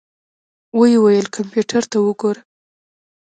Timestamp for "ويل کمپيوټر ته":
1.03-1.97